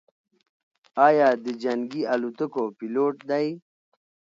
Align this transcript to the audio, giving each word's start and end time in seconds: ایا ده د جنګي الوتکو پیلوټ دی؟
ایا 1.07 1.29
ده 1.33 1.39
د 1.53 1.57
جنګي 1.63 2.01
الوتکو 2.13 2.63
پیلوټ 2.77 3.15
دی؟ 3.29 3.47